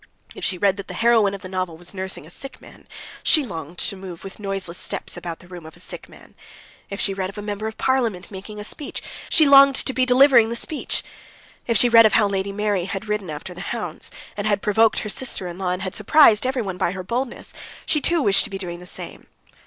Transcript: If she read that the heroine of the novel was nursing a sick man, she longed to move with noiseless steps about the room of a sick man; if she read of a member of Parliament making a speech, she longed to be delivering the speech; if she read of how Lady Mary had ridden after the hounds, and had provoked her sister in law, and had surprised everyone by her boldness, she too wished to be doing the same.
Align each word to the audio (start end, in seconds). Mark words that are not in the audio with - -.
If 0.33 0.43
she 0.43 0.57
read 0.57 0.77
that 0.77 0.87
the 0.87 0.95
heroine 0.95 1.35
of 1.35 1.43
the 1.43 1.47
novel 1.47 1.77
was 1.77 1.93
nursing 1.93 2.25
a 2.25 2.31
sick 2.31 2.59
man, 2.59 2.87
she 3.21 3.45
longed 3.45 3.77
to 3.77 3.95
move 3.95 4.23
with 4.23 4.39
noiseless 4.39 4.79
steps 4.79 5.15
about 5.15 5.37
the 5.37 5.47
room 5.47 5.63
of 5.63 5.77
a 5.77 5.79
sick 5.79 6.09
man; 6.09 6.33
if 6.89 6.99
she 6.99 7.13
read 7.13 7.29
of 7.29 7.37
a 7.37 7.41
member 7.43 7.67
of 7.67 7.77
Parliament 7.77 8.31
making 8.31 8.59
a 8.59 8.63
speech, 8.63 9.03
she 9.29 9.47
longed 9.47 9.75
to 9.75 9.93
be 9.93 10.03
delivering 10.03 10.49
the 10.49 10.55
speech; 10.55 11.03
if 11.67 11.77
she 11.77 11.87
read 11.87 12.07
of 12.07 12.13
how 12.13 12.25
Lady 12.27 12.51
Mary 12.51 12.85
had 12.85 13.07
ridden 13.07 13.29
after 13.29 13.53
the 13.53 13.61
hounds, 13.61 14.09
and 14.35 14.47
had 14.47 14.63
provoked 14.63 15.01
her 15.01 15.09
sister 15.09 15.45
in 15.45 15.59
law, 15.59 15.69
and 15.69 15.83
had 15.83 15.93
surprised 15.93 16.47
everyone 16.47 16.77
by 16.77 16.93
her 16.93 17.03
boldness, 17.03 17.53
she 17.85 18.01
too 18.01 18.23
wished 18.23 18.43
to 18.43 18.49
be 18.49 18.57
doing 18.57 18.79
the 18.79 18.87
same. 18.87 19.27